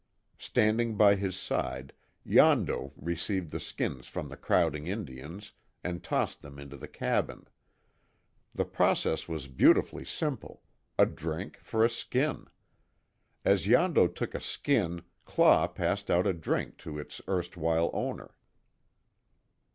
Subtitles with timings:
[0.39, 1.93] Standing by his side,
[2.23, 5.51] Yondo received the skins from the crowding Indians,
[5.83, 7.47] and tossed them into the cabin.
[8.55, 10.63] The process was beautifully simple
[10.97, 12.47] a drink for a skin.
[13.45, 18.33] As Yondo took a skin Claw passed out a drink to its erstwhile owner.